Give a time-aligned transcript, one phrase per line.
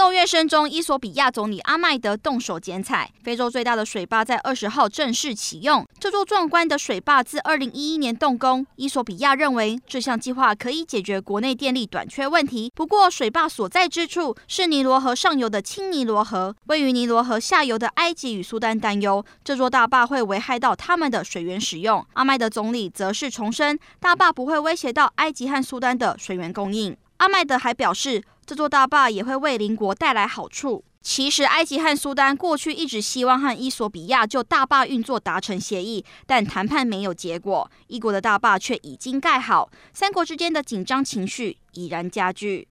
[0.00, 3.12] 奏乐声中，伊索比亚总理阿麦德动手剪彩。
[3.22, 5.86] 非洲最大的水坝在二十号正式启用。
[5.98, 8.66] 这座壮观的水坝自二零一一年动工。
[8.76, 12.72] 伊索比亚认为这项计划可以解决国内电力短缺问题。
[12.74, 22.02] 不过，水坝所在之处是尼罗河上游的青尼罗河，位于尼罗河下游的埃及与苏丹担忧这座大坝会危害到他们的水源使用。
[22.14, 26.96] 阿麦德总理则是重申，大坝不会威胁到埃及和苏丹的水源供应。
[27.18, 30.82] 阿麦德还表示，这座大坝也会为邻国带来好处。
[31.02, 37.70] 其实，埃及和苏丹过去一直希望和伊索比亚就大坝运作达成协议，但谈判没有结果。
[37.86, 42.66] 一国的大坝却已经盖好，三国之间的紧张情绪已然加剧。